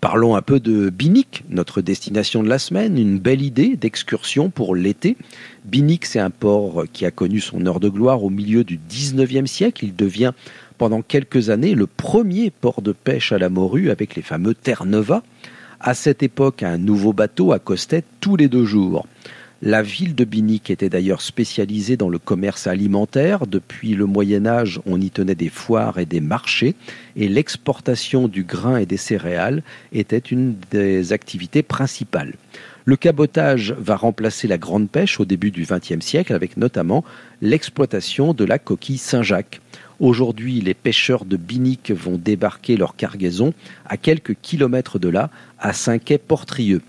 Parlons 0.00 0.36
un 0.36 0.42
peu 0.42 0.60
de 0.60 0.90
Binic, 0.90 1.42
notre 1.48 1.80
destination 1.80 2.44
de 2.44 2.48
la 2.48 2.60
semaine, 2.60 2.96
une 2.98 3.18
belle 3.18 3.42
idée 3.42 3.74
d'excursion 3.74 4.48
pour 4.48 4.76
l'été. 4.76 5.16
Binic, 5.64 6.06
c'est 6.06 6.20
un 6.20 6.30
port 6.30 6.84
qui 6.92 7.04
a 7.04 7.10
connu 7.10 7.40
son 7.40 7.66
heure 7.66 7.80
de 7.80 7.88
gloire 7.88 8.22
au 8.22 8.30
milieu 8.30 8.62
du 8.62 8.78
19e 8.78 9.46
siècle. 9.46 9.86
Il 9.86 9.96
devient 9.96 10.34
pendant 10.78 11.02
quelques 11.02 11.50
années 11.50 11.74
le 11.74 11.88
premier 11.88 12.52
port 12.52 12.80
de 12.80 12.92
pêche 12.92 13.32
à 13.32 13.38
la 13.38 13.48
morue 13.48 13.90
avec 13.90 14.14
les 14.14 14.22
fameux 14.22 14.54
Terre-Neuva. 14.54 15.24
À 15.80 15.94
cette 15.94 16.22
époque, 16.22 16.62
un 16.62 16.78
nouveau 16.78 17.12
bateau 17.12 17.50
accostait 17.50 18.04
tous 18.20 18.36
les 18.36 18.46
deux 18.46 18.66
jours. 18.66 19.04
La 19.60 19.82
ville 19.82 20.14
de 20.14 20.22
Binic 20.22 20.70
était 20.70 20.88
d'ailleurs 20.88 21.20
spécialisée 21.20 21.96
dans 21.96 22.08
le 22.08 22.20
commerce 22.20 22.68
alimentaire. 22.68 23.48
Depuis 23.48 23.94
le 23.94 24.06
Moyen 24.06 24.46
Âge, 24.46 24.80
on 24.86 25.00
y 25.00 25.10
tenait 25.10 25.34
des 25.34 25.48
foires 25.48 25.98
et 25.98 26.06
des 26.06 26.20
marchés, 26.20 26.76
et 27.16 27.26
l'exportation 27.26 28.28
du 28.28 28.44
grain 28.44 28.76
et 28.76 28.86
des 28.86 28.96
céréales 28.96 29.64
était 29.92 30.18
une 30.18 30.54
des 30.70 31.12
activités 31.12 31.64
principales. 31.64 32.34
Le 32.84 32.94
cabotage 32.94 33.72
va 33.72 33.96
remplacer 33.96 34.46
la 34.46 34.58
grande 34.58 34.88
pêche 34.88 35.18
au 35.18 35.24
début 35.24 35.50
du 35.50 35.66
XXe 35.68 36.06
siècle, 36.06 36.34
avec 36.34 36.56
notamment 36.56 37.04
l'exploitation 37.42 38.34
de 38.34 38.44
la 38.44 38.60
coquille 38.60 38.96
Saint-Jacques. 38.96 39.60
Aujourd'hui, 39.98 40.60
les 40.60 40.74
pêcheurs 40.74 41.24
de 41.24 41.36
Binic 41.36 41.90
vont 41.90 42.16
débarquer 42.16 42.76
leur 42.76 42.94
cargaison 42.94 43.52
à 43.86 43.96
quelques 43.96 44.36
kilomètres 44.40 45.00
de 45.00 45.08
là, 45.08 45.30
à 45.58 45.72
Saint-Quay-Portrieux. 45.72 46.80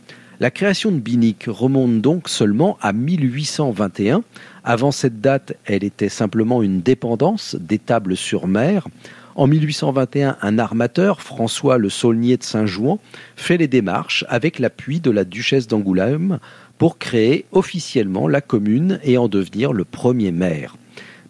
La 0.42 0.52
création 0.52 0.94
de 0.94 1.00
Binic 1.00 1.48
remonte 1.50 2.00
donc 2.00 2.30
seulement 2.30 2.78
à 2.80 2.94
1821. 2.94 4.24
Avant 4.64 4.92
cette 4.92 5.20
date, 5.20 5.58
elle 5.66 5.84
était 5.84 6.08
simplement 6.08 6.64
une 6.64 6.80
dépendance 6.80 7.58
d'Étable-sur-Mer. 7.60 8.88
En 9.36 9.48
1821, 9.48 10.38
un 10.42 10.58
armateur, 10.58 11.22
François 11.22 11.78
le 11.78 11.90
Saulnier 11.90 12.38
de 12.38 12.44
Saint-Jouan, 12.44 13.00
fait 13.36 13.58
les 13.58 13.68
démarches 13.68 14.24
avec 14.30 14.60
l'appui 14.60 15.02
de 15.02 15.12
la 15.12 15.26
duchesse 15.26 15.68
d'Angoulême 15.68 16.40
pour 16.78 17.00
créer 17.00 17.44
officiellement 17.52 18.30
la 18.30 18.40
commune 18.40 19.02
et 19.04 19.18
en 19.18 19.28
devenir 19.28 19.74
le 19.74 19.84
premier 19.84 20.32
maire. 20.32 20.78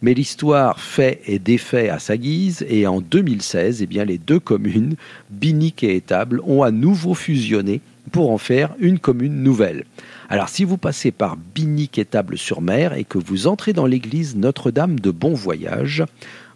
Mais 0.02 0.14
l'histoire 0.14 0.80
fait 0.80 1.22
et 1.26 1.40
défait 1.40 1.90
à 1.90 2.00
sa 2.00 2.16
guise 2.16 2.66
et 2.70 2.88
en 2.88 3.02
2016, 3.02 3.82
eh 3.82 3.86
bien, 3.86 4.06
les 4.06 4.18
deux 4.18 4.40
communes, 4.40 4.96
Binic 5.30 5.84
et 5.84 5.96
Étable, 5.96 6.42
ont 6.46 6.64
à 6.64 6.72
nouveau 6.72 7.14
fusionné 7.14 7.82
pour 8.12 8.32
en 8.32 8.38
faire 8.38 8.76
une 8.80 9.00
commune 9.00 9.44
nouvelle. 9.44 9.86
Alors 10.30 10.50
si 10.50 10.64
vous 10.64 10.78
passez 10.78 11.12
par 11.12 11.38
Binic 11.38 11.98
et 11.98 12.08
sur 12.36 12.62
mer 12.62 12.94
et 12.94 13.04
que 13.04 13.18
vous 13.18 13.48
entrez 13.48 13.74
dans 13.74 13.86
l'église 13.86 14.36
Notre-Dame 14.36 15.00
de 15.00 15.12
Bon 15.12 15.34
Voyage, 15.34 16.04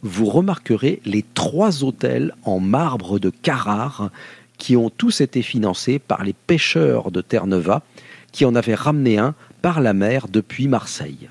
vous 0.03 0.25
remarquerez 0.25 1.01
les 1.05 1.23
trois 1.33 1.83
hôtels 1.83 2.33
en 2.43 2.59
marbre 2.59 3.19
de 3.19 3.29
Carrare 3.29 4.09
qui 4.57 4.77
ont 4.77 4.89
tous 4.89 5.21
été 5.21 5.41
financés 5.41 5.99
par 5.99 6.23
les 6.23 6.33
pêcheurs 6.33 7.11
de 7.11 7.21
Terre-Neuva 7.21 7.83
qui 8.31 8.45
en 8.45 8.55
avaient 8.55 8.75
ramené 8.75 9.17
un 9.17 9.35
par 9.61 9.81
la 9.81 9.93
mer 9.93 10.27
depuis 10.27 10.67
Marseille. 10.67 11.29